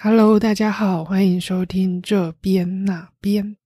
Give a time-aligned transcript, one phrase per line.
[0.00, 3.56] Hello，大家好，欢迎收听这边那边。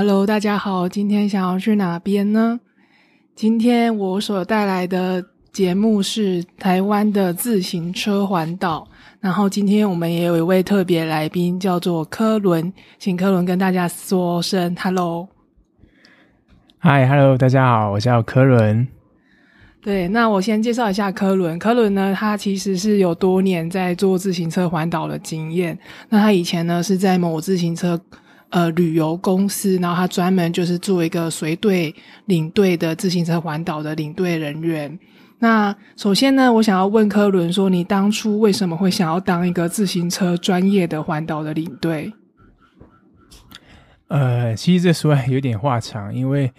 [0.00, 2.60] Hello，大家好，今天想要去哪边呢？
[3.34, 8.86] 今天我所带来的节目是台湾的自行车环岛，
[9.18, 15.28] 然后今天我们也有一位特别来宾，叫做科伦，请科伦跟大家说声 Hello。
[16.80, 18.86] Hi，Hello，大家好，我叫科伦。
[19.82, 21.58] 对，那我先介绍一下科伦。
[21.58, 25.76] 科伦呢，他其实是有多年在做自行车环岛的经验。
[26.08, 28.00] 那他以前呢是在某自行车。
[28.50, 31.94] 呃，旅游公司，然后他专门就是做一个随队
[32.26, 34.98] 领队的自行车环岛的领队人员。
[35.38, 42.12] 那首先呢，我想要问科伦说，你当初为什么会想要当一个自行车专业的环岛的领队？
[44.08, 46.50] 呃，其实这说来有点话长，因为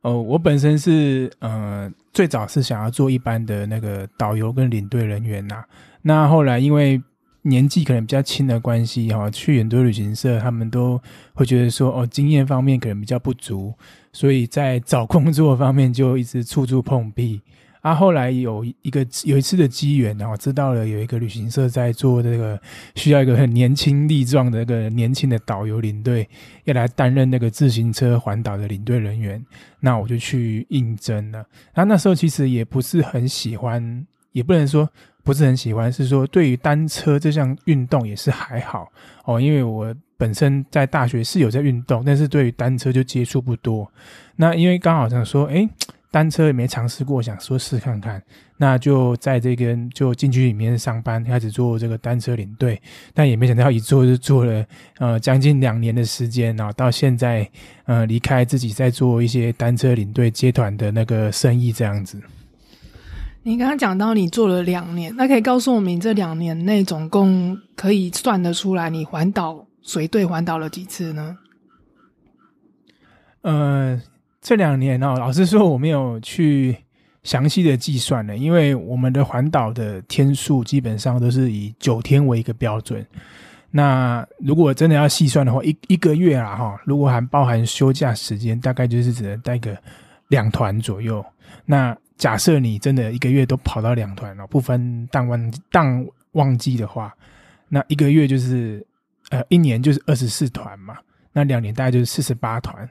[0.00, 5.62] 哦，我本身是呃，最早是想要做一般的那个导游跟领队人员呐。
[6.00, 7.00] 那后来因为
[7.46, 11.00] 年纪可能比较轻的关系哈，去很多旅行社，他们都
[11.34, 13.74] 会觉得说哦，经验方面可能比较不足，
[14.12, 17.40] 所以在找工作方面就一直处处碰壁。
[17.82, 22.58] 啊，后来有一个有一次的机缘，然后知道了有一个旅行社在做这个，
[22.94, 26.26] 需要一个很年轻力壮的那个年轻的导游领队，
[26.64, 29.44] 要来担任那个自行车环岛的领队人员，
[29.80, 31.44] 那我就去应征了。
[31.74, 34.88] 然后那时候其实也不是很喜欢，也不能说。
[35.24, 38.86] 不是很喜欢，是说对于单车这项运动也是还好
[39.24, 43.90] 哦，因为我本身在大学是有在运动，但是对于单车就接触不多。
[44.36, 45.68] 那因为刚好想说，哎，
[46.10, 48.22] 单车也没尝试过，想说试看看，
[48.58, 52.80] 那就在这个就进去里面上班，开始做这个单车领队，
[53.12, 54.64] 但也没想到一做就做了
[54.98, 57.50] 呃将近两年的时间，然后到现在
[57.86, 62.20] 呃离开自己在做一些单车领队接团的那个生意这样子。
[63.46, 71.36] 你刚刚讲到你做了两年，那可以告诉我们这两年内总共可以算得出来你环岛随队环岛了几次呢？
[73.42, 74.00] 呃，
[74.40, 76.74] 这两年哦，老实说我没有去
[77.22, 83.06] 详细的计算了，因为我们的环岛的天数基本上都是以九天为一个标准。
[83.70, 89.76] 那如果真的要细算的话，一一个月啊哈，如果含包含休假时间，大概就是只能带个
[90.28, 91.22] 两团左右。
[91.66, 97.14] 那假设你真的一个月都跑到两团了，不分淡旺淡旺季的话，
[97.68, 98.86] 那一个月就是
[99.30, 100.96] 呃一年就是二十四团嘛，
[101.32, 102.88] 那两年大概就是四十八团。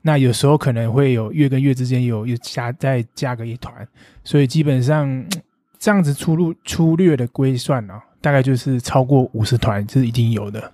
[0.00, 3.86] 那有时候可能会有月跟月之间有又加再加个一团，
[4.24, 5.24] 所以基本上
[5.78, 10.72] 这样子粗略粗略的规算啊，大概就是超过五十团是一定有的。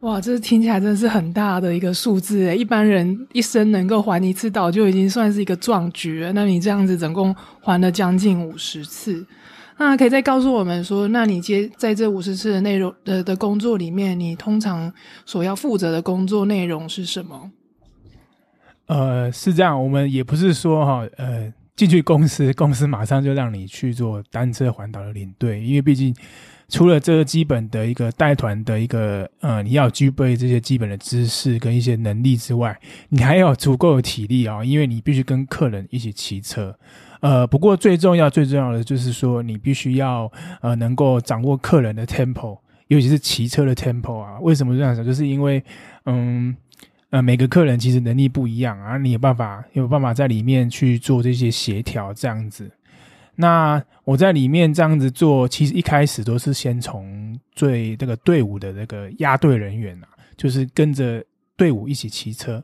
[0.00, 2.56] 哇，这听起来真的是很大的一个数字诶！
[2.56, 6.32] 一般人一生能够还一次岛就已经算是一个壮举了。
[6.32, 9.26] 那你这样子总共还了将近五十次，
[9.76, 14.90] 那可以再告诉我们说，那你接在这五十次的内容的的工作里面，你通常
[15.26, 17.50] 所要负责的工作内容是什么？
[18.86, 26.16] 呃，是这样，我们也不是说哈，呃，进去公司，公司马上就让你去做单车环岛的领队，因为毕竟。
[26.70, 36.74] 除了这个基本的一个带团的一个呃，你要具备这些基本的知识跟一些能力之外，你还要足够的体力啊，因为你必须跟客人一起骑车。
[37.20, 40.30] 呃，不过最重要最重要的就是说，你必须要
[40.62, 44.38] 呃能够掌握客人的 tempo，尤其是骑车的 tempo 啊。
[44.40, 45.04] 为什么这样讲？
[45.04, 45.62] 就是因为
[46.06, 46.56] 嗯
[47.10, 52.70] 呃每个客人其实能力不一样啊，你有办法有办法在里面去做这些协调这样子。
[53.40, 61.24] 那我在里面这样子做，其实一开始都是先从最这个队伍的那个压队人员啊，就是跟着
[61.56, 62.62] 队伍一起骑车。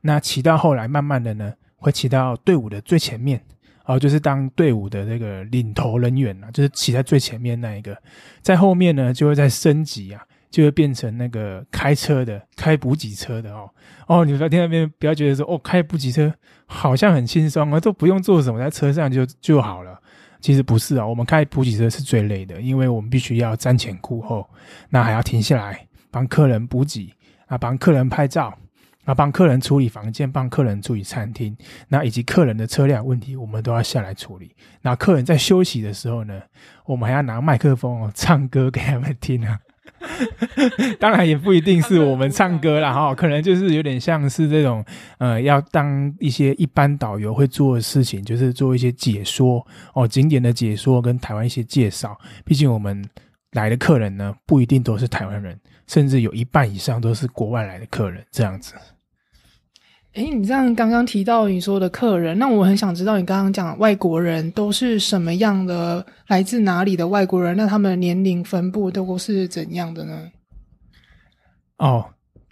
[0.00, 3.42] 那骑到后来，慢慢的呢，会骑到队伍的最前面，
[3.84, 7.96] 哦，就是当队伍的那个领头人员啊，就是骑在最前面那一个。
[8.40, 13.68] 在后面呢，就会再升级啊，就会变成那个开车的、开补给车的哦。
[14.06, 16.32] 哦，你不要听那边不要觉得说哦，开补给车
[16.66, 20.00] 好像很轻松啊，都不用做什么，在车上就就好了。
[20.42, 24.46] 其实不是啊，我们开补给车是最累的，因为我们必须要瞻前顾后，
[24.90, 27.14] 那还要停下来帮客人补给
[27.46, 28.52] 啊，帮客人拍照
[29.04, 31.56] 那帮客人处理房间，帮客人处理餐厅，
[31.88, 34.54] 那以及客人的车辆问题，我们都要下来处理。
[34.80, 36.40] 那客人在休息的时候呢，
[36.84, 39.58] 我们还要拿麦克风唱歌给他们听啊。
[40.98, 44.84] 当然也不一定是我们唱歌啦，哈， 可能就是有点像是这种，
[45.18, 49.64] 呃，要当一些一般导游会做的事情，就是做一些解说
[49.94, 52.18] 哦，景点的解说跟台湾一些介绍。
[52.44, 53.04] 毕竟我们
[53.52, 58.74] 来的客人呢，不一定都是台湾人，甚至有一半以上都是国外来的客人，这样子。
[60.14, 67.56] 哎，你这样刚刚提到你说的客人，那我很想知道你刚刚讲外国人都是什么样的，来自哪里的外国人？
[67.56, 70.30] 那他们年龄分布都是怎样的呢？
[71.78, 72.04] 哦，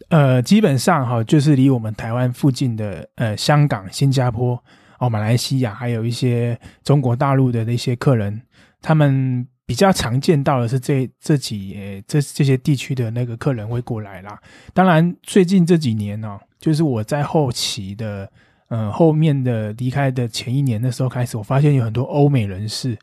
[0.08, 4.58] 呃，基本上哈，就是离我们台湾附近的呃香港、新加坡、
[4.98, 8.40] 哦马来西亚，还有一些中国大陆的那些客人，
[8.80, 14.40] 他们比较常见到的是这这几这这些地区的那个客人会过来啦。
[14.72, 16.40] 当然，最近这几年呢。
[16.60, 18.30] 就是我在后期的，
[18.68, 22.96] 嗯，后面的离开的前一年的时候开始，我发现有很多欧美人士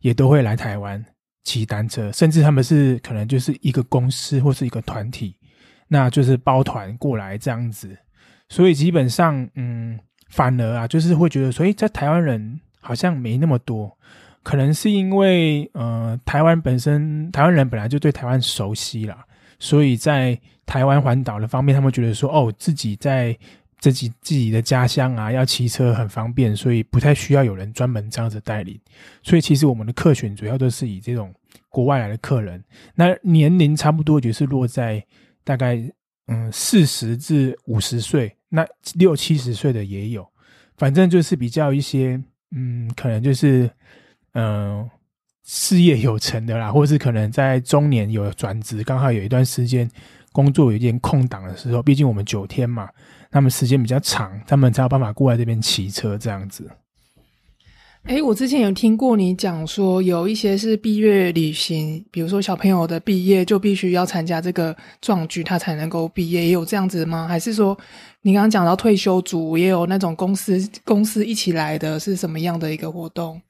[0.00, 1.04] 也都会来台湾
[1.44, 5.36] 骑单车，甚至他们是可能就是一个公司或是一个团体，
[5.88, 7.96] 那就是包团过来这样子。
[8.48, 9.98] 所以基本上，嗯，
[10.30, 13.94] 反而啊，就是会觉得，所以在台湾人好像没那么多，
[14.42, 19.24] 可能是因为，呃，台湾本身台湾人本来就对台湾熟悉啦。
[19.62, 20.36] 所以在
[20.66, 23.38] 台湾环岛的方面，他们觉得说，哦，自己在
[23.78, 28.76] 自己自己的家乡啊，要骑车很方便，所以不太需要有人专门这样子带领。
[29.22, 31.32] 所以其实我们的客群主要都是以这种
[31.68, 32.60] 国外来的客人，
[32.96, 35.00] 那年龄差不多就是落在
[35.44, 35.80] 大概
[36.26, 40.26] 嗯四十至五十岁，那六七十岁的也有，
[40.76, 42.20] 反正就是比较一些
[42.50, 43.70] 嗯，可能就是
[44.34, 44.90] 嗯。
[45.44, 49.90] 事业有成的啦，或是可能在中年有转职，刚好有一段时间
[50.30, 52.88] 工作有一点空档的时候，毕竟我们九天嘛，
[53.30, 56.70] 他们时间比较长，他们才有办法过来这边骑车这样子。
[58.04, 67.28] 哎，我之前有听过你讲说，有一些是毕业旅行，比如说小朋友的毕业就必须要参加这个壮举，他才能够毕业，也有这样子吗？
[67.28, 67.78] 还是说
[68.22, 73.42] 你刚刚讲到退休族也有那种公司公司一起来的，是什么样的一个活动？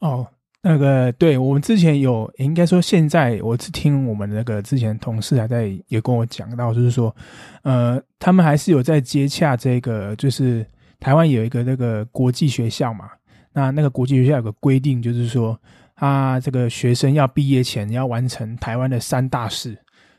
[0.00, 0.26] 哦。
[0.60, 7.14] 那个，对我们之前有，应该说现在，我是听我们那个之前同事还在也跟我讲到，就是说，
[7.62, 10.66] 呃，他们还是有在接洽这个，就是
[10.98, 13.08] 台湾有一个那个国际学校嘛，
[13.52, 15.56] 那那个国际学校有个规定，就是说，
[15.94, 19.78] 他这个学生要毕业前要完成台湾的三大事，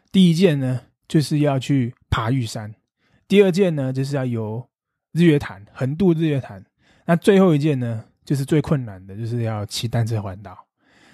[0.09, 2.73] 第一件呢就是要去爬玉山，
[3.27, 4.65] 第二件呢就是要游
[5.11, 6.63] 日月潭，横渡日月潭，
[7.05, 8.05] 那最后一件呢？
[8.29, 10.55] 就是最困难的，就是要骑单车环岛。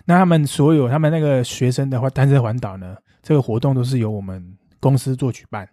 [0.03, 4.45] 那他们所有他们那个学生的话，单车环岛呢，这个活动都是由我们
[4.81, 5.65] 公司做举办。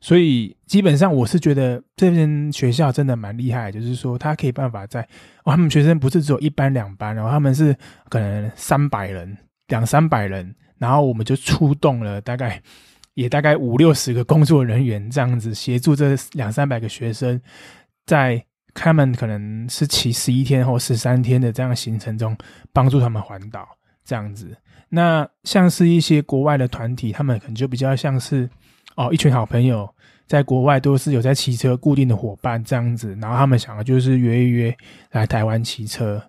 [0.00, 5.02] 所以基本上我是觉得这间学校真的蛮厉害，就是说他可以办法在，
[5.42, 7.76] 哦，他们学生不是只有一班两班，然后他们是
[8.08, 9.36] 可能三百人、
[9.66, 12.62] 两三百人，然后我们就出动了大概
[13.14, 17.40] 也大概五六十个工作人员这样子协助这两三百个学生
[18.06, 18.40] 在。
[18.74, 22.36] 他们可能是骑十一天或十三天的这样行程中，
[22.72, 23.66] 帮助他们环岛
[24.04, 24.54] 这样子。
[24.88, 28.50] 那像是一些国外的团体，他们可能就比较像是
[28.96, 29.88] 哦，一群好朋友
[30.26, 34.76] 在国外都是有在骑车固定的伙伴这样子，然后他们想的就是约一约
[35.12, 36.22] 来台湾骑车。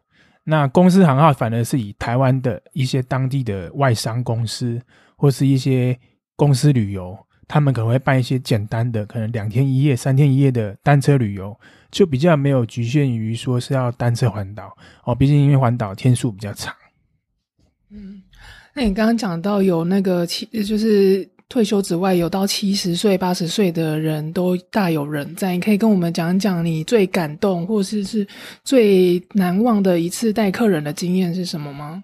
[0.44, 4.80] 那公司行号反而是以台湾的一些当地的外商公司
[5.16, 5.98] 或是一些
[6.36, 7.18] 公司旅游。
[7.48, 11.56] 他们可能会办一些简单的，可能两天一夜、三天一夜的单车旅游，
[11.96, 14.76] 就比较没有局限于说是要单车环岛
[15.06, 15.16] 哦。
[15.16, 16.76] 毕竟因为环岛天数比较长。
[17.90, 18.22] 嗯，
[18.74, 25.54] 那你刚刚讲到有那个七，就是退休之外，有到七十岁、八十岁的人都大有人在。
[25.54, 28.28] 你可以跟我们讲讲你最感动，或是是
[28.66, 32.04] 最难忘的一次带客人的经验是什么吗？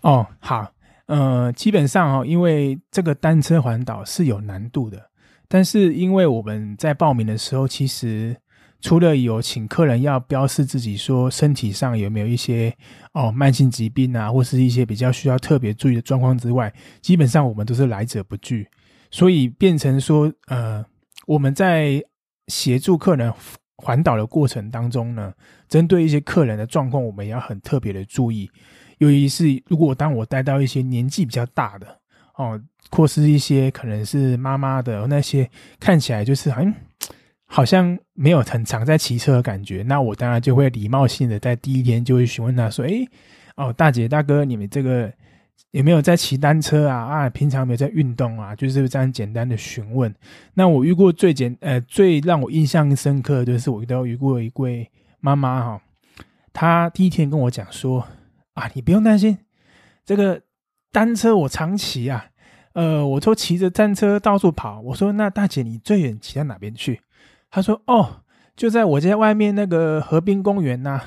[0.00, 0.72] 哦，好。
[1.06, 5.10] 呃，基本上哦，因为这个单车环岛是有难度的，
[5.54, 8.36] 但是因为我们在报名的时候，其实
[8.80, 12.76] 除了有请客人要标示自己说身体上有没有一些
[13.12, 18.66] 哦慢性疾病啊，或是一些比较需要特别注意的状况之外，基本上我们都是来者不拒，
[19.12, 20.84] 所以变成说，呃，
[21.24, 22.02] 我们在
[22.48, 23.32] 协助客人
[23.76, 25.32] 环岛的过程当中呢，
[25.68, 28.50] 针对一些客人的状况，我们也要很特别的注意。
[28.98, 32.00] 尤其是如果当我带到一些年纪比较大的
[32.36, 32.60] 哦，
[32.90, 35.48] 或是一些可能是妈妈的那些，
[35.78, 36.74] 看起来就是好像
[37.46, 43.06] 好像没有很常在骑车的感觉，那我当然就会礼貌性的在第一天就会询问他说：“哎，
[43.56, 45.12] 哦，大姐大哥，你们这个
[45.70, 46.96] 有没有在骑单车啊？
[46.96, 48.56] 啊，平常有没有在运动啊？
[48.56, 50.12] 就是这样简单的询问。
[50.54, 55.80] 那我遇过最简呃最让我印象深刻的就是我遇到遇过一位妈妈哈，
[56.52, 58.04] 她第一天跟我讲说
[58.54, 59.38] 啊，你不用担心，
[60.04, 60.42] 这个
[60.94, 62.26] 单车我常骑啊，
[62.74, 64.80] 呃，我都骑着单车到处跑。
[64.80, 67.00] 我说那大姐你最远骑到哪边去？
[67.50, 68.22] 她说哦，
[68.54, 71.02] 就在我家外面那个河滨公园呐。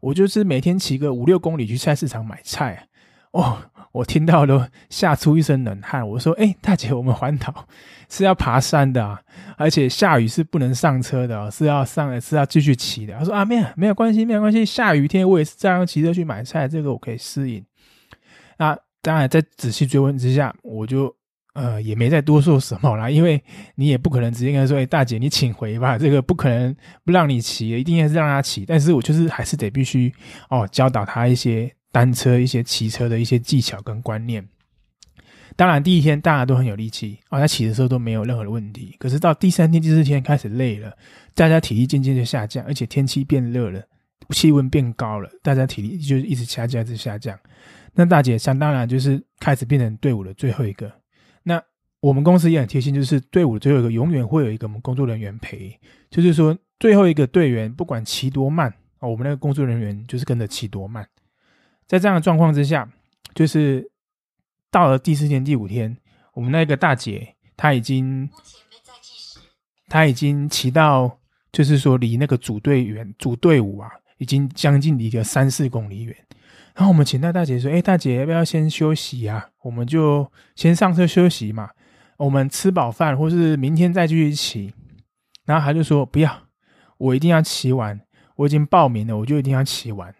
[0.00, 2.88] 我就是每天骑个五六公里去菜市场买菜，
[3.30, 3.58] 哦，
[3.92, 6.08] 我听到都吓出一身冷汗。
[6.08, 7.68] 我说：“哎，大姐，我们环岛
[8.10, 9.20] 是要爬山的啊，
[9.56, 17.64] 而且下雨是不能上车的，是要上是要继续骑的。”他说：“啊，没有没有关系，没有关系，下雨天我也是这样骑车去买菜，这个我可以适应。”
[18.58, 21.14] 那当然，在仔细追问之下，我就。
[21.54, 23.38] 呃，也没再多说什么啦，因为
[23.74, 28.64] 你也不可能直接跟他说：“哎，大姐，你请回吧。”这个不可能不让你骑，一定要是让他骑。
[28.64, 30.10] 但是我就是还是得必须
[30.48, 34.42] 哦，教导他一些单车、一些骑车的一些技巧跟观念。
[35.54, 38.96] 当然，第一天大家都很有力气哦，他骑的时候都没有任何的问题。
[38.98, 40.90] 可是到第三天、第四天开始累了，
[41.34, 43.82] 大家体力渐渐就下降，而且天气变热了，
[44.30, 47.38] 气温变高了，大家体力就一直下降，一直下降。
[47.94, 50.90] 那大姐想当然就是开始变成队伍的最后一个。
[51.42, 51.62] 那
[52.00, 55.78] 我们公司也很贴心，就是队伍最后一个永远会有一个我们工作人员陪，
[56.10, 61.06] 就是说最后一个队员不管骑多慢哦，我们那个工作人员就是跟着骑多慢。
[61.86, 62.90] 在这样的状况之下，
[63.34, 63.90] 就是
[64.70, 65.96] 到了第四天、第五天，
[66.32, 68.28] 我们那个大姐她已经
[69.88, 71.18] 她已经骑到，
[71.52, 76.16] 就是说离那个组队员、组队伍啊，已经将近离个三四公里远。
[76.74, 79.48] 然后我们请那大姐说：“哎，大姐要不要先休息啊？
[79.62, 81.70] 我们就先上车休息嘛。
[82.16, 84.72] 我们吃饱饭，或是明天再继续骑。”
[85.44, 86.34] 然后他就说：“不要，
[86.96, 88.00] 我一定要骑完。
[88.36, 90.14] 我已经报名了，我就一定要骑完。”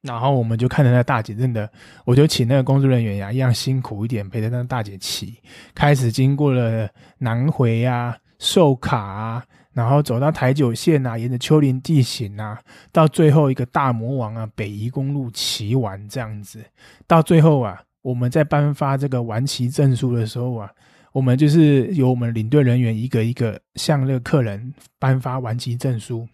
[0.00, 1.70] 然后我们就看着那大姐，真的，
[2.04, 5.38] 我就请那个工作人员呀，一样辛苦一点，陪着那大姐骑。
[5.74, 9.44] 开始经过了南回啊、寿卡啊。
[9.74, 12.60] 然后走到台九线啊，沿着丘陵地形啊，
[12.90, 16.60] 到最后一个大魔王啊，北宜公路骑完这样子，
[17.06, 20.68] 到最后啊，我们在颁发这个完骑证书的时候啊，
[21.12, 26.26] 我们就是由我们领队人员一个一个向那个客人颁发完骑证书。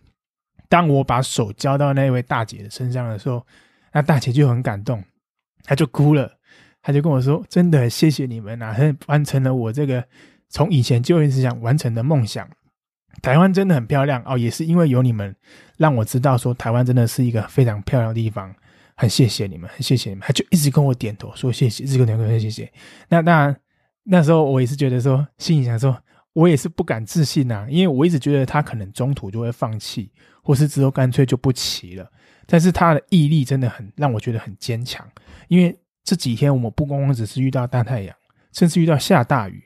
[0.69, 3.45] 当我把手交到那位大姐的身上的时候，
[3.93, 5.05] 那大姐就很感动，
[5.63, 6.33] 她就哭了，
[6.83, 8.75] 她就跟我说：“真的谢谢你们啊，
[9.07, 10.03] 完成了我这个
[10.49, 12.49] 从以前就一直想完成的梦想。”
[13.23, 15.35] 台湾真的很漂亮哦，也是因为有你们，
[15.77, 18.55] 让我知道说台湾真的是一个非常漂亮的地方。
[18.97, 22.73] 很谢谢你们，很谢谢你们，他就一直跟我点头说谢谢，一直跟我说谢谢。
[23.09, 23.57] 那当然，
[24.05, 26.01] 那时候我也是觉得说，心里想说，
[26.33, 30.13] 我也是不敢自信呐，因为我一直觉得他可能中途就会放弃，
[30.45, 32.09] 或是之后干脆就不骑了。
[32.47, 35.05] 但是他的毅力真的很让我觉得很坚强，
[35.49, 38.15] 因为这几天我们不光光只是遇到大太阳，
[38.53, 39.61] 甚至遇到下大雨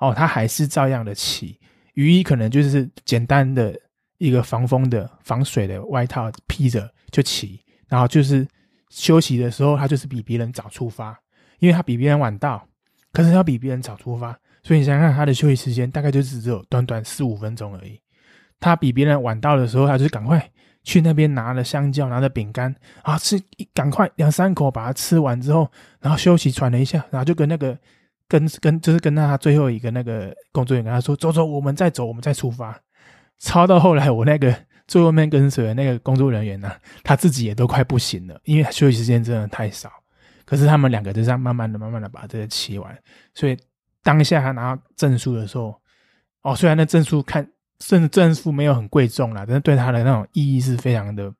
[0.00, 1.56] 哦，他还是照样的骑。
[1.94, 3.78] 雨衣可能就是简单的
[4.18, 8.46] 一个防风的、防水的外套披着就骑，然后就是
[8.88, 11.18] 休息的时候，他就是比别人早出发，
[11.58, 12.66] 因为他比别人晚到，
[13.12, 18.00] 可是他比别人早出发，所以你想想他的休息时间大概就是只有短短四五分钟而已。
[18.58, 20.50] 他比别人晚到的时候，他就是赶快
[20.84, 23.40] 去那边拿了香蕉、拿了饼干啊，吃
[23.74, 25.70] 赶快两三口把它吃完之后，
[26.00, 27.78] 然后休息喘了一下，然后就跟那个。
[28.32, 32.74] 跟跟就是跟他最后一个那个工作人员跟他说走走，我们再走，我们再出发。
[33.38, 34.56] 超到后来，我那个
[34.88, 36.72] 最后面跟随的那个工作人员呢，
[37.04, 39.92] 他自己也都快不行了，因为休息时间真的太少。
[40.46, 42.96] 可是他们两个就这样慢慢的、慢慢的把这个骑完。
[43.34, 43.54] 所以
[44.02, 45.78] 当下他拿到证书的时候，
[46.40, 47.46] 哦，虽然那证书看
[47.80, 51.30] 甚至证书没有很贵重啦，但是对他的那种意义是非常的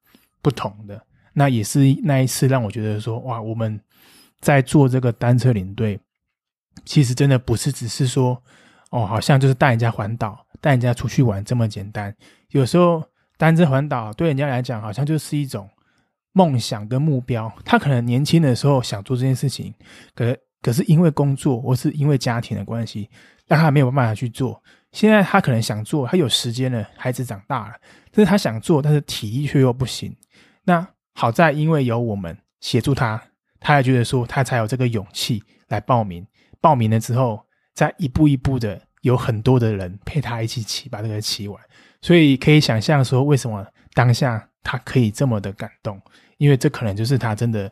[0.42, 1.00] 不同的。
[1.32, 3.80] 那也是那一次让我觉得说，哇，我们
[4.40, 5.98] 在做这个单车领队。
[6.84, 8.40] 其实真的不是只是说，
[8.90, 12.14] 哦，好像就是带人家环岛、带人家出去玩这么简单。
[12.50, 13.02] 有时候
[13.36, 15.68] 单车环岛对人家来讲，好像就是一种
[16.32, 17.52] 梦想跟目标。
[17.64, 19.72] 他可能年轻的时候想做这件事情，
[20.14, 23.08] 可可是因为工作或是因为家庭的关系，
[23.46, 24.62] 让他没有办法去做。
[24.92, 27.74] 现在他可能想做，他有时间了，孩子长大了，
[28.12, 30.14] 但是他想做，但是体力却又不行。
[30.64, 33.20] 那好在因为有我们协助他，
[33.58, 36.26] 他还觉得说他才有这个勇气来报名。
[36.62, 41.60] 报名了之后，再一步一步的，有很多的人陪他一起骑，把这个骑完。
[42.00, 46.00] 所以可以想象说，为什么当下他可以这么的感动？
[46.38, 47.70] 因为这可能就是他真的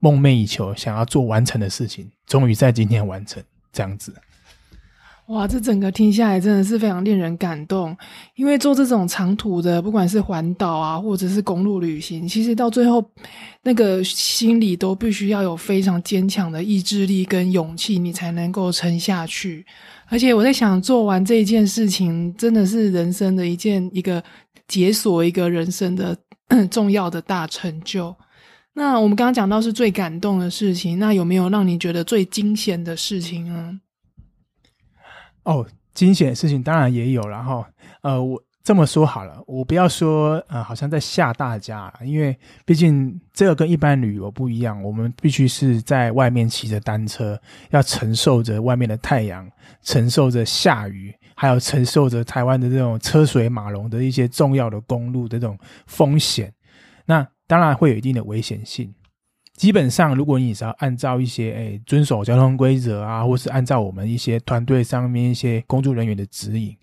[0.00, 3.42] 梦寐以求、想要做完成的事情，终于在今天完成
[3.72, 4.14] 这样子。
[5.30, 7.96] 哇，这整个听下来真的是非常令人感动。
[8.34, 13.04] 因为做这种长途的，不管是环岛啊，或者是公路旅行，其实到最后，
[13.62, 19.64] 那个心里都必须要有非常坚强的意志力跟勇气，你才能够撑下去。
[20.08, 24.20] 而且我在想，做完这一件事情，真的是人生的一件一个
[24.66, 26.16] 解锁一个人生的
[26.72, 28.12] 重要的大成就。
[28.74, 33.78] 那我们刚刚讲到是最感动的事情，那有没有让你觉得最惊险的事情呢？
[35.50, 37.68] 哦，惊险的事情当然也有了哈。
[38.02, 47.36] 呃，我这么说好了，我不要说呃，好像在吓大家，因为毕竟这个跟一般旅游不一样，我们必须是在外面骑着单车，
[47.70, 49.50] 要承受着外面的太阳，
[49.82, 56.52] 承受着下雨，还有承受着台湾的这种车水马龙的一些重要的公路的这种风险。
[57.04, 58.94] 那当然会有一定的危险性。
[59.60, 66.74] 基本上，如果你只要按照一些诶遵守交通规则啊，或是按照我们一些团队上面一些工作人员的指引，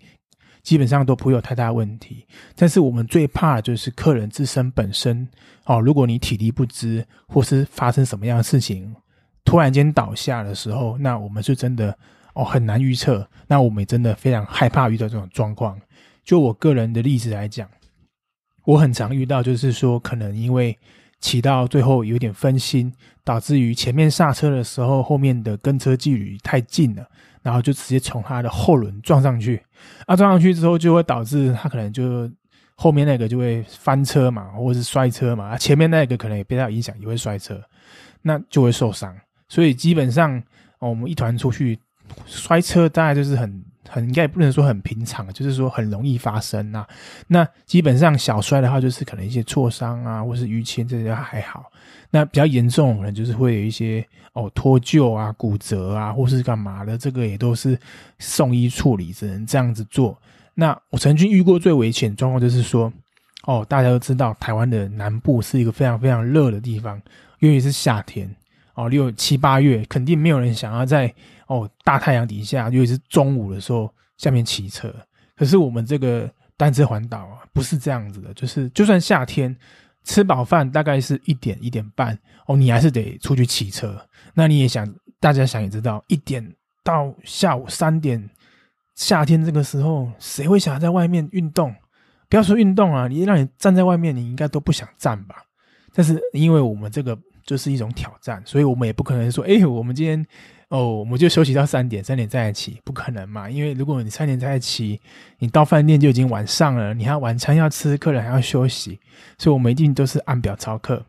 [0.62, 2.24] 基本上都不会有太大问题。
[2.54, 5.26] 但是我们最怕的就是客人自身本身
[5.64, 8.94] 哦，如果你体力不支，或是发生什么样的事情，
[9.44, 11.92] 突然间倒下的时候，那我们是真的
[12.34, 13.28] 哦很难预测。
[13.48, 15.76] 那我们也真的非常害怕遇到这种状况。
[16.22, 17.68] 就我个人的例子来讲，
[18.64, 20.78] 我很常遇到，就是说可能因为。
[21.20, 22.92] 骑到最后有点分心，
[23.24, 27.06] 导致于前面刹车的时候，后面的跟车距离太近了，
[27.42, 29.62] 然后就直接从他的后轮撞上去。
[30.06, 32.30] 啊，撞上去之后就会导致他可能就
[32.74, 35.48] 后面那个就会翻车嘛，或者是摔车嘛。
[35.48, 37.60] 啊，前面那个可能也被他影响，也会摔车，
[38.22, 39.14] 那就会受伤。
[39.48, 40.42] 所以基本上
[40.78, 41.78] 我们一团出去
[42.26, 43.64] 摔车，大概就是很。
[43.88, 46.86] 很应该不能说很平常，就是说很容易发生呐。
[47.26, 51.64] 那基本上小摔的话，就是可能一些挫伤啊，或是淤青这些还好。
[52.10, 57.78] 那比较严重，可能就是会有一些哦脱臼啊、骨折啊，或是干嘛的，这个也都是
[58.18, 60.16] 送医处理，只能这样子做。
[60.54, 62.92] 那我曾经遇过最危险状况，就是说
[63.44, 67.00] 哦，大家都知道台湾的南部是一个非常非常热的地方，
[67.40, 68.34] 尤其是夏天
[68.74, 71.12] 哦，六七八月，肯定没有人想要在。
[71.48, 74.94] 哦，大太阳底下，尤其是中午的时候，下面骑车。
[75.34, 79.56] 可是我们这个单车环岛啊，不是这样子的，就是就算夏天
[80.04, 83.98] 吃饱饭，大概是一点一点半，哦，你还是得出去骑车。
[84.34, 84.86] 那你也想，
[85.20, 88.28] 大家想也知道，一点到下午三点，
[88.94, 91.74] 夏天这个时候，谁会想要在外面运动？
[92.28, 95.36] 不要说运动啊，你让你站在外面，你应该都不想站吧？
[95.94, 100.26] 但是因为我们这个就是一种挑战，所以我们也不可能说，哎，我们今天。
[100.70, 103.48] 哦，我们就休息到三点，三点再起，不可能嘛？
[103.48, 105.00] 因为如果你三点再起，
[105.38, 109.00] 你到饭店就已经晚上了，你还晚餐要吃，客人还要休息，
[109.38, 111.02] 所以我们一定都是按表操课。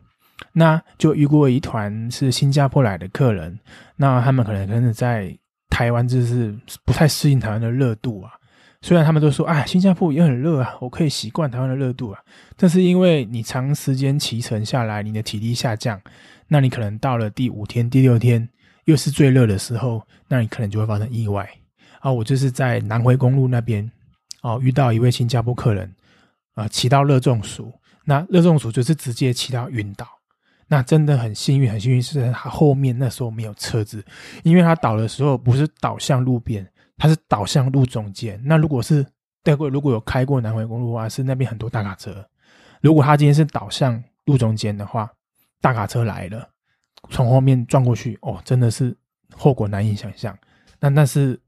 [0.54, 3.60] 那就遇过一团是新加坡来的客人，
[3.96, 5.36] 那他们可能可能在
[5.68, 8.32] 台湾就是不太适应台湾的热度啊。
[8.80, 12.18] 虽然他们都说，哎，新加坡也很热啊，我可以习惯台湾的热度啊，
[12.56, 16.00] 但是因为你长时间骑乘下来，你的体力下降，
[16.48, 18.48] 那你可能到了第五天、第六天。
[18.90, 21.48] 又是最热的时候，那你可能就会发生意外
[22.00, 22.10] 啊！
[22.10, 23.90] 我就是在南回公路那边
[24.42, 25.94] 哦，遇到一位新加坡客人
[26.54, 27.72] 啊，骑到热中暑，
[28.04, 30.06] 那热中暑就是直接骑到晕倒。
[30.66, 34.04] 那真的很幸运，很幸运是他后面那时候没有车子，
[34.44, 36.64] 因为他倒的时候不是倒向路边，
[36.96, 38.40] 他是倒向路中间。
[38.44, 39.04] 那如果是
[39.42, 42.24] 待会如果有开过南回公路的话，是那边很多大卡车。
[42.80, 45.10] 如果他今天是倒向路中间的话，
[45.60, 46.48] 大卡车来了。
[47.08, 48.96] 从后面撞过去，哦，真的是
[49.34, 50.36] 后果难以想象。
[50.78, 51.40] 那但是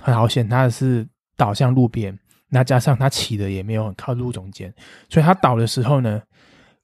[0.00, 2.16] 很好险，他是倒向路边，
[2.48, 4.72] 那加上他骑的也没有很靠路中间，
[5.08, 6.22] 所以他倒的时候呢，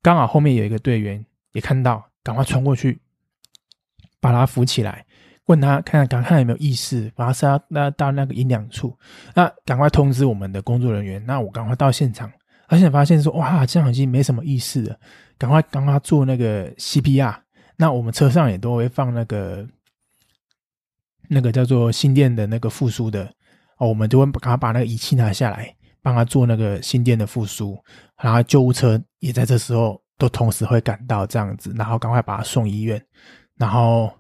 [0.03, 3.01] 刚好后面有一个队员也看到，赶快冲过去
[4.21, 5.05] 把他扶起来，
[5.47, 8.97] 问他看看看有没有意识，把他塞到到那个阴凉处。
[9.35, 12.31] 那赶快通知我们的工作人员，那我赶快到现场，
[12.66, 14.99] 而且发现说哇，这样已经没什么意识了，
[15.38, 17.35] 赶快赶快做那个 CPR。
[17.79, 19.67] 那我们车上也都会放那个
[21.29, 23.25] 那个叫做心电的那个复苏的
[23.77, 27.79] 哦，我们就会赶快把那个仪器拿下来，帮他做那个心电的复苏，
[28.21, 33.01] 然后救护车也在这时候都同时会赶到这样子，然后赶快把他送医院。
[33.57, 34.12] 然后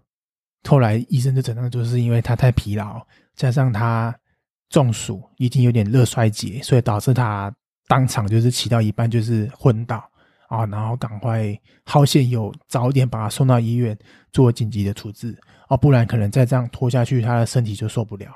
[0.68, 4.14] 后来医生就诊断，就是因为他太疲劳，加上他
[4.68, 7.52] 中暑，已经有点热衰竭，所以导致他
[7.88, 10.07] 当场就是骑到一半就是昏倒。
[10.48, 13.96] 啊，然后赶快好险有早点把他送到医院
[14.32, 18.28] 做紧急的处置啊，不然可能再这样拖下去，他的身体就受不了。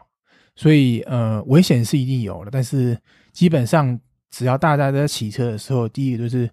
[0.54, 2.96] 所以呃，危险是一定有的，但是
[3.32, 3.98] 基本上
[4.30, 6.48] 只要大家在骑车的时候，第一个就是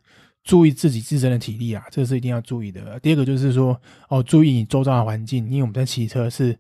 [0.45, 2.97] 注意自己自身的体力啊，这个是一定要注意的。
[3.01, 6.57] 第二个就是说哦，注意你周遭的环境，因为我们在骑车是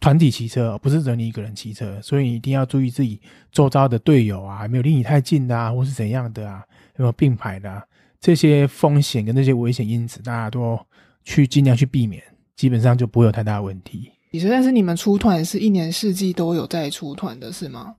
[0.00, 3.20] 团体骑车，不是只有你一个人骑车，所以一定要注意自己
[3.52, 6.64] 周遭的队友啊，没有离你太近的啊，或是怎样的啊，
[6.96, 7.84] 有没有并排的啊，
[8.20, 10.78] 这些风险跟那些危险因子，大家都
[11.24, 12.22] 去尽量去避免，
[12.56, 14.10] 基本上就不会有太大的问题。
[14.30, 17.94] 你说，但是你们出团是一年四季都有在出团的是吗？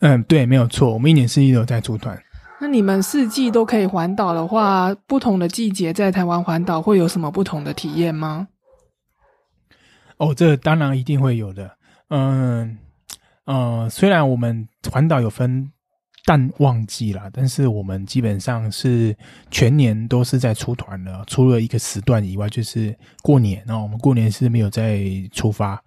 [0.00, 2.20] 嗯，对，没有错，我们一年四季都有在出团。
[2.60, 8.48] 那你们四季都可以环岛的话，不同的季节在台湾环岛会有什么不同的体验吗？
[10.16, 11.76] 哦，这当然一定会有的。
[12.08, 12.78] 嗯，
[13.44, 15.70] 呃，虽然我们环岛有分
[16.30, 19.16] 淡旺季啦，但是我们基本上是
[19.50, 23.82] 全年都是在出团的，除了一个时段以外，就是过年哦。
[23.82, 25.82] 我们过年是没有在出发。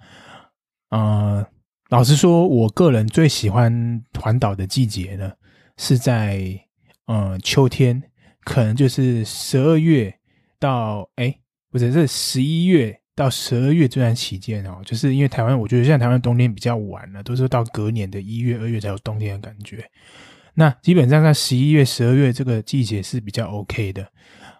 [0.89, 1.47] 呃，
[1.87, 5.31] 老实说，我个人最喜欢环岛的季节呢，
[5.77, 6.59] 是在。
[7.05, 8.01] 嗯，秋天
[8.45, 10.13] 可能就是十二月
[10.59, 11.33] 到哎，
[11.69, 19.85] 不是是十一月到十二月这段期间哦，就是因为台湾，我觉得现在台湾冬天比较晚了，都是到隔年的一月、二月才有冬天的感觉。
[20.53, 24.07] 那基本上在十一月、十二月这个季节是比较 OK 的。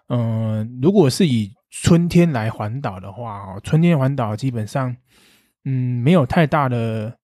[0.10, 4.96] 嗯，如果是以春天来环岛的话哦，春天环岛基本上
[5.66, 7.18] 嗯没有太大的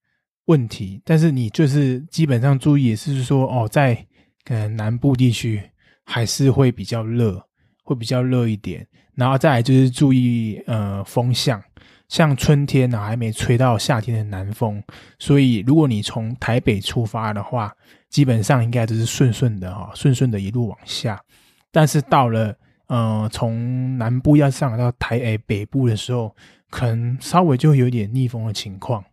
[0.46, 4.06] 问题，但是你就是基本上注意也是说哦在。
[4.46, 5.62] 嗯，南部地区
[6.04, 7.40] 还是会比较热，
[7.84, 8.88] 会比较热一点。
[9.14, 11.62] 然后再来就是注意呃风向，
[12.08, 14.82] 像春天呢还没吹到夏天的南风，
[15.20, 17.72] 所以如果你从台北出发的话，
[18.10, 21.19] 基本上应该都是顺顺的哈，顺顺的一路往下。
[21.72, 22.56] 但是到了
[22.88, 26.36] 呃从南部要上到台诶北部的时候，
[26.69, 29.04] 可能稍微就有点逆风的情况。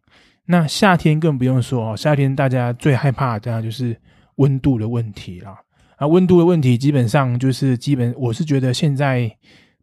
[0.44, 3.96] 那夏天更不用说哦，夏天大家最害怕的就是。
[4.37, 5.59] 温度的问题啦，
[5.96, 9.35] 啊，温度的问题基本上就是基本，我是觉得现在，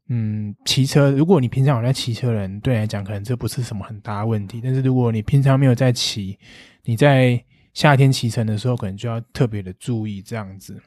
[0.10, 6.38] 嗯，骑车，如果你平常有在骑车人，对来讲可能这不是什么很大问题，但是如果你平常没有在骑，
[6.84, 7.44] 你在
[7.74, 10.82] 夏天骑乘的时候，可能就要特别的注意这样子。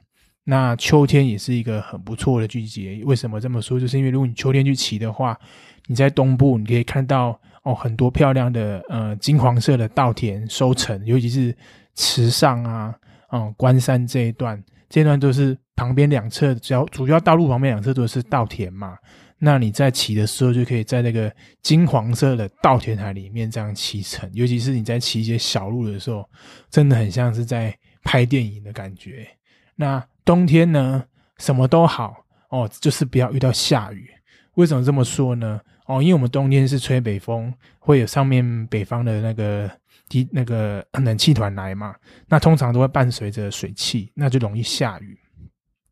[0.44, 3.80] 那秋天也是一个很不错的季节，为什么这么说？
[3.80, 5.38] 就是因为如果你秋天去骑的话，
[5.86, 11.56] 你在东部你可以看到哦很多漂亮的呃金黄色的稻田收成，尤其是
[11.94, 12.94] 池上啊。
[13.30, 18.96] 哦，关山这一段，这段都是旁边两侧，主要主要道路旁边两侧都是稻田嘛。
[19.38, 24.30] 那你在骑的时候，就可以在那个金黄色的稻田海里面这样骑乘。
[24.32, 26.28] 尤其是你在骑一些小路的时候，
[26.70, 29.26] 真的很像是在拍电影的感觉。
[29.74, 31.04] 那冬天呢，
[31.38, 34.08] 什么都好哦，就是不要遇到下雨。
[34.54, 35.60] 为什么这么说呢？
[35.86, 39.70] 哦，因为我们冬天是吹北风，会有上面北方的那个。
[40.08, 41.92] 低那个冷气团来嘛，
[42.28, 45.18] 那通常都会伴随着水汽，那就容易下雨。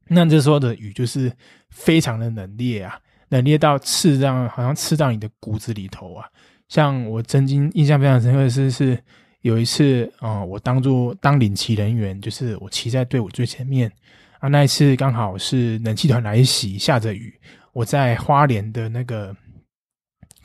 [0.06, 1.32] 那这时候的雨就是
[1.70, 2.96] 非常的冷冽啊，
[3.34, 6.24] 冷冽到刺这样，好像刺到你的骨子里头啊。
[6.68, 8.96] 像我曾经印象非常深刻的是，是
[9.40, 13.90] 有一次啊，我当做当领骑人员，就是我骑在队伍最前面
[14.38, 14.48] 啊。
[14.48, 17.34] 那一次刚好是冷气团来袭，下着雨，
[17.72, 19.34] 我在花莲的那个。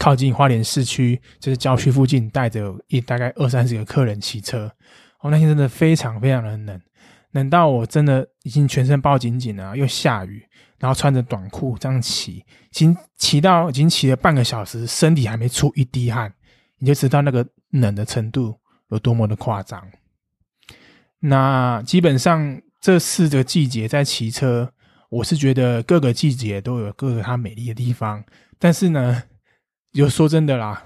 [0.01, 4.71] 靠近花莲市区，就是郊区附近，带着一大概二三十个客人骑车。
[5.19, 6.81] 哦，那天真的非常非常的冷，
[7.31, 10.41] 冷到我真的已经全身包紧紧了，又下雨，
[10.79, 16.33] 然后穿着短裤这样骑，已经骑到已经骑了半个小时，身体还没出一滴汗，
[16.77, 18.57] 你就知道那个冷的程度
[18.89, 19.85] 有多么的夸张。
[21.19, 24.71] 那基本上这四个季节在骑车，
[25.09, 28.23] 我是觉得各个季节都有各个它美丽的地方，
[28.57, 29.21] 但是呢。
[29.91, 30.83] 就说真的啦，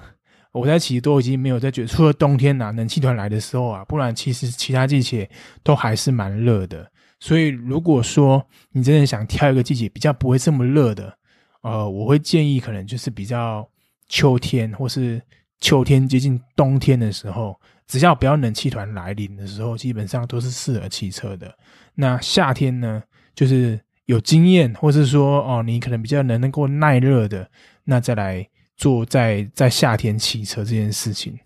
[0.53, 5.29] 我在骑都已经没有在觉得，除了冬天呐，冷气团来的时候啊，不然其实其他季节
[5.61, 6.89] 都还是蛮热的。
[7.23, 11.17] 所以如果说你真的想挑一个季节比较不会这么热的，
[11.61, 13.65] 呃，我会建议可能就是比较
[14.09, 15.21] 秋天或是
[15.61, 17.57] 秋天接近冬天的时候，
[17.87, 21.57] 只要不要冷气团来临的时候，基本上都是适合骑车的。
[21.95, 23.01] 那夏天呢，
[23.33, 27.49] 就是有经验或是说哦，你可能比较能能够耐热的，
[27.85, 28.45] 那再来。
[28.75, 31.37] 做在在夏天骑车这件事情，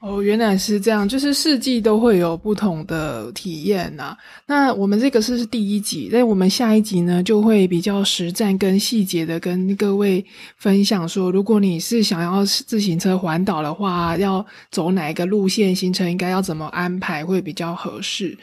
[0.00, 4.16] 哦，原来是这样，就是四季都会有不同的体验呐。
[4.46, 10.24] 那我们这个是第一集，那我们下一集呢，就会比较实战跟细节的跟各位
[10.56, 18.34] 分享说，如果你是想要自行车环岛的话，要走哪一个路线，行程应该要怎么安排会比较合适。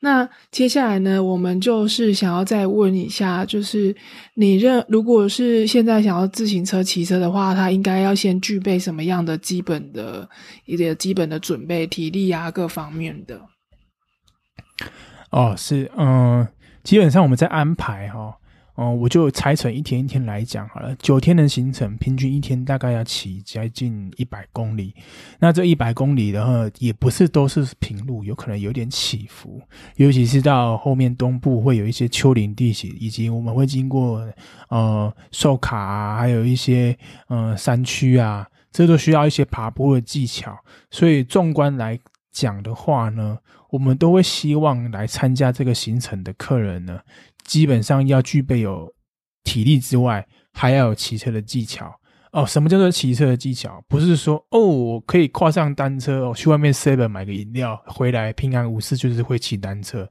[0.00, 3.96] 那接下来呢，我们就是想要再问一下，就是
[4.34, 10.28] 你认如果是现在想要自行车骑车的话，他应该要先具备什么样的基本的
[10.66, 13.40] 一点基本的准备，体力啊各方面的。
[15.30, 16.46] 哦，是，嗯，
[16.84, 18.36] 基本上我们在安排哈，
[18.76, 20.94] 我就拆成一天一天来讲好了。
[20.96, 24.94] 九天的行程，平均一天大概要骑接近一百公里。
[25.38, 29.60] 那这一百公里的话，也不是都是平路，有可能有点起伏。
[29.96, 34.28] 尤其是到后面东部会有一些丘陵地形，以及我们会经过
[34.68, 36.96] 呃寿卡啊，还有一些
[37.28, 40.54] 呃山区啊，这都需要一些爬坡的技巧。
[40.90, 41.98] 所以纵观来
[42.30, 43.38] 讲的话呢，
[43.70, 47.00] 我们都会希望来参加这个行程的客人呢。
[47.46, 48.92] 基本上要具备有
[49.44, 51.90] 体力之外，还要有骑车的技巧
[52.32, 52.44] 哦。
[52.44, 53.80] 什么叫做骑车的技巧？
[53.88, 60.08] 不是说哦，我可以跨上单车哦，去外面 seven 买个饮料回来平安无事，就是会骑单车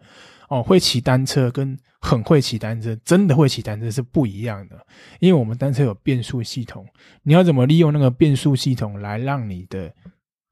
[0.47, 0.63] 哦。
[0.63, 4.77] 会骑单车跟很会骑单车，真的会骑单车是不一样的。
[5.19, 6.85] 因为我们单车有变速系统，
[7.21, 9.93] 你要怎么利用那个变速系统来让你的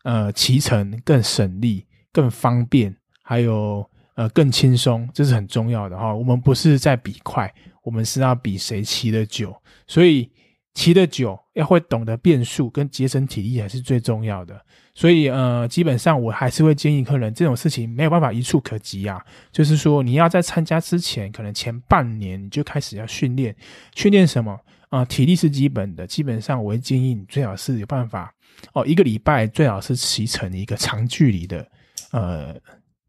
[0.03, 2.93] 呃骑乘更省力、更方便，
[3.23, 3.89] 还有。
[4.15, 6.13] 呃，更轻松，这是很重要的哈。
[6.13, 9.55] 我们不是在比快，我们是要比谁骑的久。
[9.87, 10.29] 所以
[10.75, 14.59] 骑的久，要会懂得变速跟节省体力，还是最重要的。
[14.93, 19.19] 所以呃，基本上我还是会建议客人，这种事情没有办法一触可及啊。
[19.51, 23.55] 就是说，你要在参加之前，可能前半年你就开始要训练，
[23.95, 24.55] 训练什么
[24.89, 25.03] 啊？
[25.05, 28.31] 体力是基本的，基本上我会建议你最好是有办法
[28.73, 31.67] 哦，一个礼拜最好是骑成一个长距离的
[32.11, 32.55] 呃。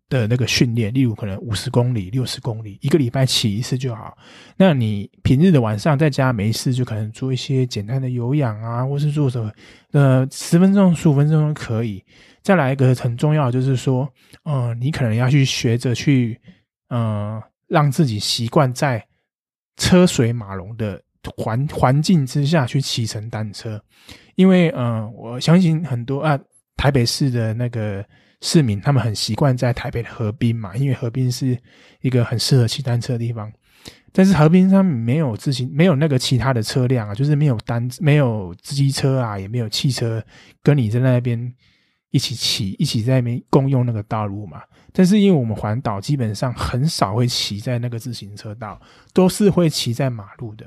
[0.09, 4.17] 的那个训练，例如可能五十公里、六十公里，一个礼拜骑一次就好。
[4.57, 9.51] 那你平日的晚上在家没事，就可能做一些简单的有氧啊，或是做什么，
[9.93, 12.05] 呃，十分钟、十五分钟都可以。
[12.43, 14.09] 再来一个很重要，就是说，
[14.43, 16.39] 呃，你可能要去学着去，
[16.91, 19.05] 呃，让自己习惯在
[19.79, 21.01] 车水马龙的
[21.37, 23.83] 环环境之下去骑乘单车，
[24.35, 26.39] 因为，呃，我相信很多啊，
[26.77, 28.05] 台北市的那个。
[28.45, 31.59] 市民他们很习惯在台北的河滨嘛，因为河滨是
[32.03, 33.51] 一个很适合骑单车的地方。
[34.13, 40.23] 但是河滨上没有自行，没有那个其他的车辆啊，就是没有单，没有机车啊，也没有汽车
[40.63, 41.55] 跟你在那边
[42.11, 44.61] 一起骑，一起在那边共用那个道路嘛。
[44.93, 48.79] 但是因为我们环岛基本上很少会骑在那个自行车道，
[49.15, 50.67] 都是会骑在马路的，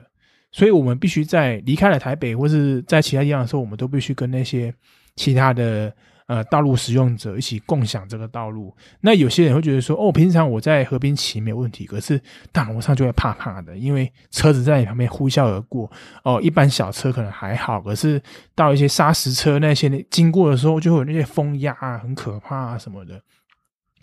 [0.52, 4.74] 所以我们必须在离开了台北或是在其他地方的时候，我们都必须跟那些
[5.16, 5.96] 其他的。
[6.28, 8.76] 呃，道路使用者一起共享这个道路。
[9.00, 15.90] 那有些人会觉得说，哦，平常我在河边骑没有问题，可是大路上就会怕怕的，因为车子在你旁边呼啸而过。
[16.26, 18.22] 哦，一般小车可能还好，可是
[18.54, 23.22] 到一些砂石车那些经过的时候，就会有那些风压啊，很可怕啊什么的。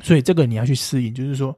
[0.00, 1.54] 所以这个你要去适应，就是说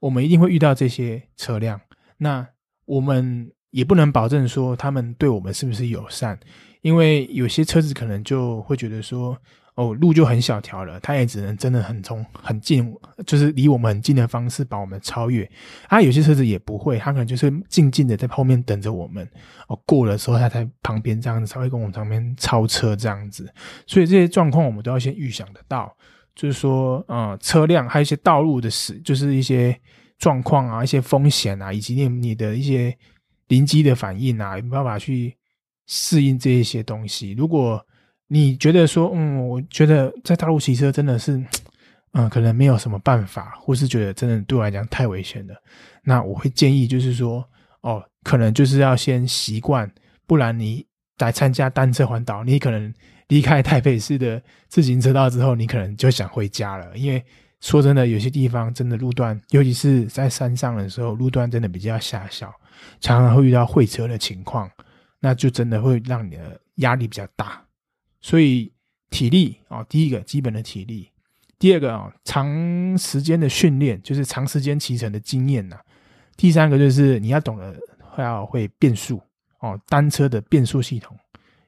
[0.00, 1.80] 我们一定会遇到这些车辆，
[2.18, 2.46] 那
[2.84, 6.38] 我们也不能保证说他们对我们是不是友善，
[6.82, 9.34] 因为有些车子可能就会觉得说。
[9.80, 15.50] 哦，路就很小条了，他也只能真的很从很近，就是离我们很近的方式把我们超越。
[15.88, 19.26] 啊有些车子也不会，他可能就是静静的在后面等着我们。
[19.68, 23.50] 哦，过了之后他在旁边这样子才会跟我们旁边超车这样子。
[23.86, 25.90] 所以这些状况我们都要先预想得到，
[26.34, 29.74] 就是说，呃，车辆还有一些道路的事，就是一些
[30.18, 32.94] 状况啊，一些风险啊，以及你你的一些
[33.48, 35.34] 临机的反应啊，有办法去
[35.86, 37.32] 适应这一些东西。
[37.32, 37.82] 如果
[38.32, 41.32] 你觉得说，嗯，我觉得在大陆骑车真的是，
[42.12, 45.54] 嗯， 可能没有什么办法，或是觉得真的对我来讲太危险了。
[46.04, 47.44] 那我会建议，就是说，
[47.80, 49.90] 哦，可能就是要先习惯，
[50.28, 50.86] 不然你
[51.18, 52.94] 来参加单车环岛，你可能
[53.26, 56.96] 离开台北市的自行车道之后，你可能就想回家了。
[56.96, 57.20] 因为
[57.60, 62.54] 说真的，有些地方真的路段，尤其是在山上的时候，路段真的比较狭小，
[63.00, 64.70] 常常会遇到会车的情况，
[65.18, 67.60] 那就真的会让你的压力比较大。
[68.20, 68.72] 所以
[69.10, 71.10] 体力啊，第一个基本的体力，
[71.58, 75.78] 第二个啊，长时间的训练就是长时间骑乘的经验呐。
[76.36, 77.76] 第三个就是你要懂得
[78.18, 79.20] 要会变速
[79.60, 81.16] 哦，单车的变速系统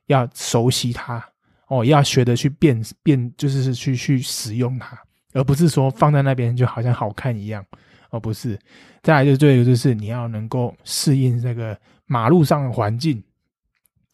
[0.07, 1.25] 要熟悉它
[1.69, 4.99] 哦，要学的去变变，就是去去使用它，
[5.33, 7.65] 而不是说放在那边就好像好看一样
[8.11, 8.59] 哦，不是。
[9.03, 13.23] 再来就是最后就是你要能够适应这个马路上的环境。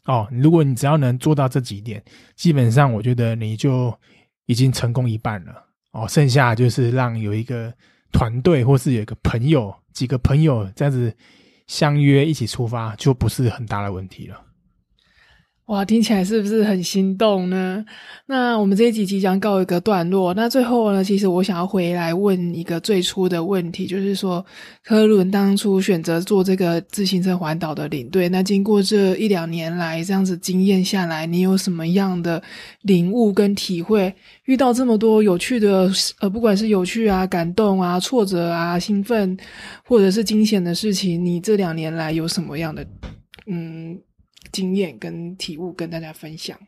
[0.08, 2.02] 哦，如果你只要能做到这几点，
[2.34, 3.94] 基本上我觉得你就
[4.46, 5.66] 已经成功一半了。
[5.92, 7.72] 哦，剩下就是让有一个
[8.10, 11.14] 团队，或是有一个朋友，几个朋友这样子
[11.66, 14.40] 相约一起出发，就不是很大的问题了。
[15.68, 17.84] 哇，听起来是不是很心动呢？
[18.24, 20.32] 那我们这一集即将告一个段落。
[20.32, 24.42] 那最后呢，其实我想要回来问一个最初的问题，就是说，
[24.82, 32.42] 科伦当初选择做这个自行车环岛的领队，那经过这一两年来这样子经验下来，你有什么样的
[32.80, 34.14] 领悟跟体会？
[34.46, 39.36] 遇到这么多有趣的，呃，不管是有趣啊、感动啊、挫折啊、兴奋，
[39.84, 42.86] 或者是惊险的事情，你这两年来有什么样的，
[43.46, 44.00] 嗯？
[44.52, 46.58] 经验跟体悟跟大家分享。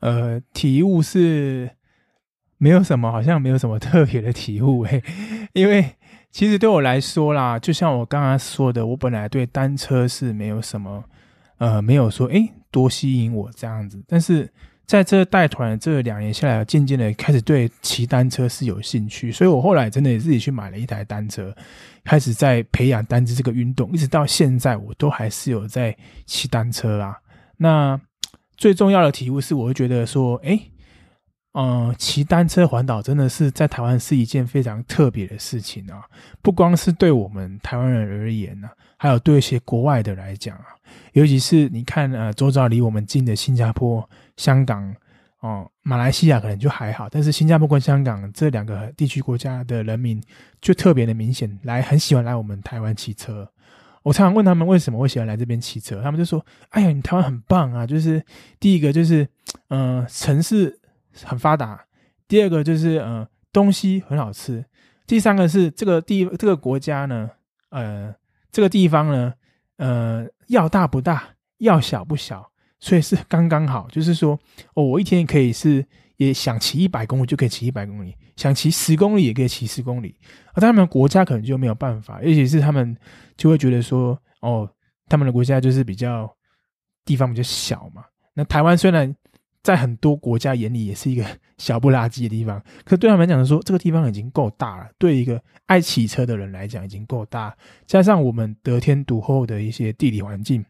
[0.00, 1.70] 呃，体悟是
[2.56, 5.02] 没有什么，好像没有什么特别的体悟 诶。
[5.52, 5.96] 因为
[6.30, 11.04] 其实对我来说啦，就像我刚刚说的，我本来对单车是没有什么，
[11.58, 14.52] 呃，没有说诶多吸引我这样子，但是。
[14.88, 21.54] 在这带团这两年下来，渐渐的开始对骑单车是有兴趣，所以我后来真的自己去买了一台单车，
[22.04, 27.14] 开始在培养单车这个运动，一直到现在我都还是有在骑单车啊。
[27.58, 28.00] 那
[28.56, 30.58] 最重要的体悟是，我会觉得说，哎，
[31.52, 36.02] 嗯，骑单车环岛真的是在台湾是一件非常特别的事情啊，
[36.40, 40.64] 不光是对我们台湾人而言呢，还有对一些国外的来讲啊。
[41.12, 44.96] 尤其是你看，呃，周遭离我们近的新加坡、香港、
[45.40, 50.18] 哦，马来西亚可能就还好，但是新加坡跟香港这两个地区国家的人民
[50.62, 53.46] 就特别的明显，来很喜欢来我们台湾骑车。
[54.02, 57.86] 我常常问他们为什么会喜欢来这边骑车，他们就说：“哎呀，你台湾很棒啊！
[57.86, 58.24] 就是
[58.58, 59.28] 第一个就是，
[59.68, 60.80] 嗯，城市
[61.24, 61.76] 很发达；
[62.26, 64.62] 第二个就是，嗯，东西很好吃；
[65.06, 67.28] 第三个是这个地这个国家呢，
[67.68, 68.14] 呃，
[68.50, 69.34] 这个地方呢。”
[69.78, 71.22] 呃，要大不大，
[71.58, 73.88] 要小不小，所以是刚刚好。
[73.90, 74.38] 就是说，
[74.74, 75.84] 哦，我一天可以是
[76.16, 80.14] 也想骑一百公里就可以骑一百公里，想骑十公里也可以骑十公里。
[80.54, 82.96] 而他们国家可能就没有办法，尤其是他们
[83.36, 84.68] 就会觉得说，哦，
[85.08, 86.32] 他们的国家就是比较
[87.04, 88.04] 地方比较小嘛。
[88.34, 89.14] 那台湾虽然。
[89.60, 91.26] 在很多国家眼里，也是一个
[91.58, 92.62] 小不拉几的地方。
[92.84, 94.88] 可对他们来讲说，这个地方已经够大了。
[94.96, 97.54] 对一个爱骑车的人来讲，已经够大。
[97.84, 100.64] 加上我们得天独厚的一些地理环境，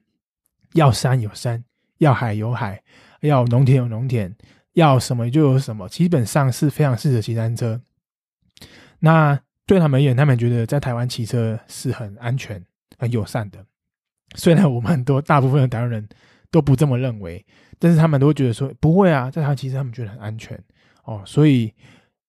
[0.73, 1.63] 要山有山，
[1.99, 2.83] 要海有海，
[3.21, 4.35] 要农田有农田，
[4.73, 7.81] 要什么就有什么，基本上是非常适合骑单车。
[8.99, 12.65] 那对他们而言，他们觉得在台湾骑车是很安全、
[12.99, 13.65] 很友善的。
[14.35, 16.09] 虽然我们很多大部分的台湾人
[16.51, 17.45] 都不这么认为。
[17.81, 20.61] 但是他们都会觉得说不会啊，在他其实他们觉得很安全
[21.05, 21.73] 哦，所以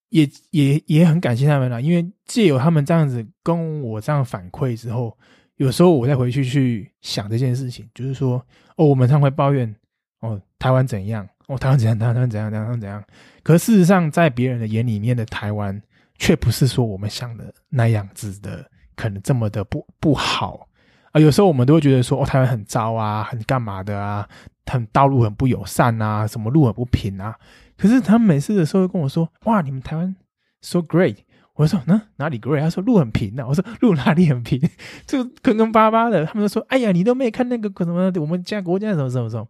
[0.10, 5.18] 也也也很感谢他们啦，因为借由他们这样子跟我这样反馈之后，
[5.60, 8.44] 有时候我再回去去想这件事情，就是说
[8.76, 9.74] 哦，我们常会抱怨
[10.22, 13.04] 哦台湾怎样，哦台湾怎样，台湾怎样，台湾怎样，
[13.44, 15.82] 可事实上在别人的眼里面的台湾，
[16.18, 20.68] 却不是说我们想的那样子的，可能这么的不不好
[21.12, 21.20] 啊。
[21.20, 24.28] 有时候我们都会觉得说哦台湾很糟啊，很干嘛的啊。
[24.72, 27.36] 很道路很不友善啊，什么路很不平啊。
[27.76, 30.16] 可是他们每次的时候跟我说：“哇，你们台湾
[30.62, 31.16] so great。”
[31.60, 34.58] 我说：“呢哪里 great？” 他说：“路很平啊。”我说：“路哪里很平？
[35.06, 39.46] 就坑坑巴巴的。”他们都说：“哎呀，你都没看那个什么我们家国家什么什么什么。”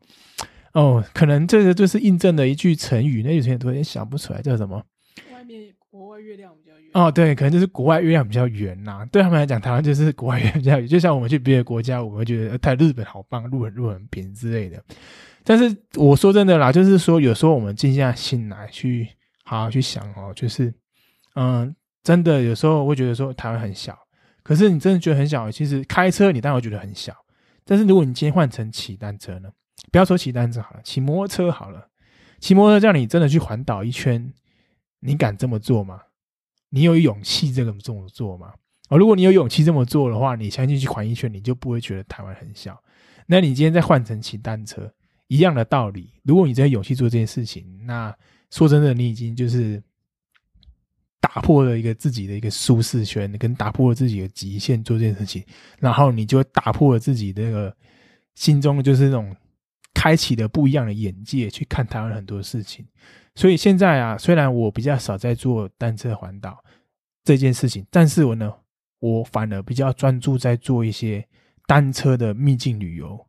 [0.73, 4.83] 哦，可能这个就是印证了一句成语，那句成语有点想不出来叫什么。
[5.31, 6.89] 外面国外月亮比较圆。
[6.93, 9.05] 哦，对，可能就是国外月亮比较圆呐。
[9.11, 10.87] 对他们来讲，台湾就是国外月亮比较圆。
[10.87, 14.83] 就像我们去别的国家，我们会觉得台日本好棒，路很路很平之类的。
[15.43, 19.07] 但是我说真的啦，就是说有时候我们静下心来去
[19.43, 20.71] 好好去想哦，就是
[21.33, 23.97] 嗯，真的有时候会觉得说台湾很小，
[24.43, 27.15] 可是你真的觉得很小，其实开车你当然会觉得很小。
[27.65, 29.49] 但是如果你今天换成骑单车呢？
[29.91, 31.87] 不要说骑单车好了，骑摩托车好了，
[32.39, 34.33] 骑摩托车叫你真的去环岛一圈，
[34.99, 36.01] 你敢这么做吗？
[36.69, 38.53] 你有勇气这个这么做吗？
[38.89, 42.77] 哦，如果你有勇气这么做的话，你相信去环一圈，你就不会觉得台湾很小。
[43.25, 44.91] 那你今天再换成骑单车，
[45.27, 46.11] 一样的道理。
[46.23, 48.13] 如果你真的勇气做这件事情，那
[48.51, 49.81] 说真的，你已经就是
[51.33, 55.43] 打破了一个自己的一个舒适圈，跟打破了自己的极限做这件事情，
[55.77, 57.75] 然后你就打破了自己那个
[58.35, 59.35] 心中就是那种
[59.93, 62.83] 开启的不一样的眼界，去看台湾很多事情。
[63.35, 66.57] 所以现在啊，虽然我比较少在做单车环岛
[67.23, 68.51] 这件事情，但是我呢，
[68.99, 71.23] 我反而比较专注在做一些
[71.67, 73.19] 单车的秘境旅游。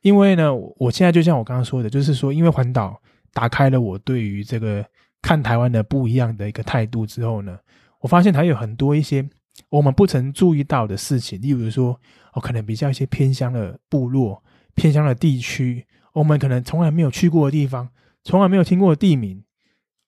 [0.00, 3.00] 因为呢，我现在就像我刚刚说的，就是说，因为环岛
[3.32, 4.84] 打开了我对于这个
[5.22, 7.56] 看台湾的不一样的一个态度之后呢，
[8.00, 9.26] 我发现还有很多一些
[9.68, 11.98] 我们不曾注意到的事情，例如说，
[12.32, 14.42] 哦，可能比较一些偏乡的部落、
[14.74, 17.88] 偏乡的地区，我们可能从来没有去过的地方，
[18.24, 19.44] 从来没有听过的地名。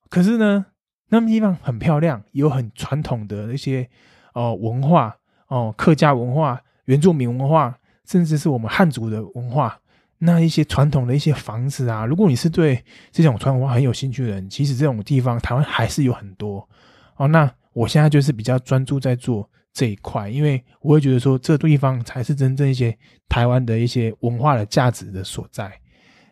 [0.09, 0.65] 可是呢，
[1.09, 3.89] 那么地方很漂亮，有很传统的那些
[4.33, 5.15] 哦文化
[5.47, 9.79] 哦，客家文化、原住民文化，甚至是我们汉族的文化，
[10.17, 16.67] 那一些传统的一些房子啊，如果你是对这种传统文化很有兴趣的人，其实这种地方台湾还是有很多
[17.17, 17.27] 哦。
[17.27, 22.97] 那我现在就是比较专注在做这一块，因为我会觉得说，这地方才是真正一些
[23.27, 25.71] 台湾的一些文化的价值的所在。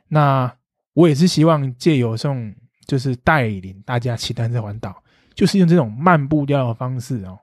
[0.08, 0.52] 那
[0.94, 2.54] 我也是希望借由这种，
[2.88, 4.96] 就是带领大家骑单车环岛，
[5.36, 7.38] 就是用这种慢步调的方式哦，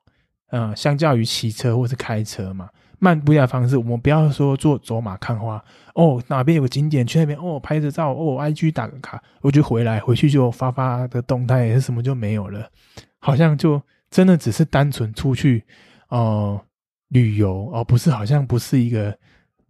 [0.50, 2.70] 呃，相较于骑车或是开车嘛，
[3.00, 5.60] 漫步的方式，我们不要说做走马看花
[5.94, 12.70] 哦，哪边有个景点去那边哦，拍着照哦，IG 打个卡，我就回来，回去就发发的动态，是什么就没有了，
[13.18, 15.64] 好像就真的只是单纯出去
[16.10, 16.60] 哦
[17.08, 19.18] 旅游哦，不是好像不是一个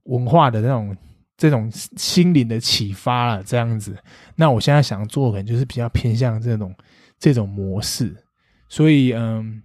[0.02, 0.94] 文化的那种。
[1.40, 3.96] 这种心灵的启发了，这样子。
[4.36, 6.74] 那我现在想做，可能就是比较偏向这种
[7.18, 8.14] 这种模式。
[8.68, 9.62] 所以，嗯，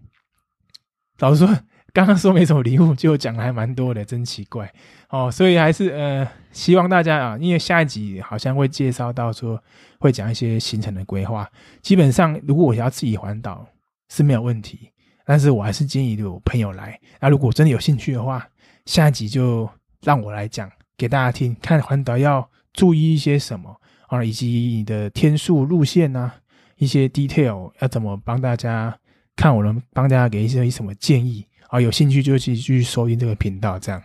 [1.20, 1.53] 老实说，
[1.96, 4.70] 刚刚说没什么礼物，就讲的还蛮多的，真奇怪
[5.08, 5.32] 哦。
[5.32, 9.64] 所以还是呃，希望大家啊，因为下一集好像会介绍到说，
[9.98, 11.50] 会讲一些行程的规划。
[11.82, 13.66] 基本上，如果我要自己环岛
[14.10, 14.91] 是没有问题，
[15.26, 17.00] 但是我还是建议有朋友来。
[17.22, 18.46] 那如果真的有兴趣的话，
[18.86, 19.70] 下一集就
[20.02, 20.70] 让我来讲。
[20.98, 23.74] 给大家听，看环岛要注意一些什么
[24.08, 26.30] 啊，以及你的天数、路线呐，
[26.76, 28.98] 一些 detail 要怎么帮大家
[29.38, 31.80] 看，我能帮大家给一些什么建议啊？
[31.82, 34.01] 有兴趣就去继续收听这个频道，这样。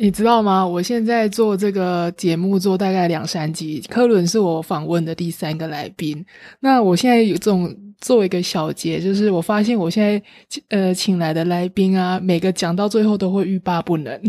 [0.00, 0.64] 你知道吗？
[0.64, 6.24] 我现在做这个节目做大概两三集，科伦是我访问的第三个来宾。
[6.60, 10.22] 那我现在有这种做一个小结，就是我发现我现在
[10.68, 14.20] 呃请来的来宾啊，每个讲到最后都会欲罢不能。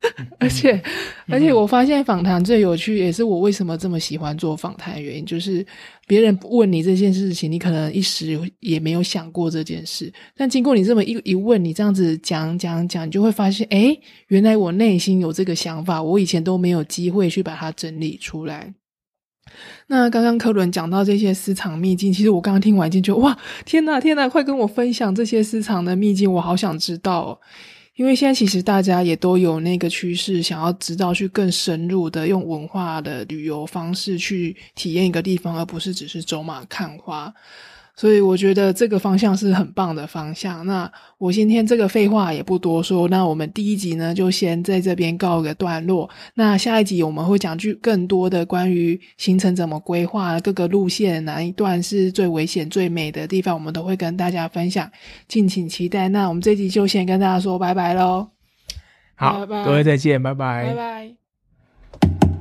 [0.40, 0.82] 而且，
[1.28, 5.64] 而且我发现访谈最有趣，也是我为什么这么喜欢做访谈的原因，就是
[6.06, 13.94] 别人问你这件事情，你可能一时也没有想过这件事，但经过你这么一一问，你这样子讲讲讲，你就会发现，哎，
[14.28, 18.72] 原来我内心有这个想法，我以前都没有机会去把它整理出来。
[19.88, 23.36] 那刚刚科伦讲到这些私藏秘境，其实我刚刚听完已经觉得，哇，
[23.66, 27.38] 天呐天呐，快跟我分享这些私藏的秘境，我好想知道。
[28.00, 37.30] 因为现在其实大家也都有那个趋势，想要知道去更深入的用文化的旅游方式去体验一个地方，而不是只是走马看花。
[38.00, 40.64] 所以我觉得这个方向是很棒的方向。
[40.64, 46.08] 那我今天这个废话也不多说，那我们第一集呢就先在这边告个段落。
[46.32, 54.90] 那下一集我们会讲句更多的关于行程怎么规划，各个路线哪一段是最危险、最美的地方，我们都会跟大家分享，
[55.28, 56.08] 敬请期待。
[56.08, 58.30] 那我们这集就先跟大家说拜拜喽。
[59.14, 62.39] 好，各位再见，拜拜，拜拜。